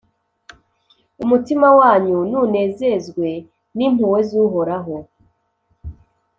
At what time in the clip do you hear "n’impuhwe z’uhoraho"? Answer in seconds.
3.77-4.95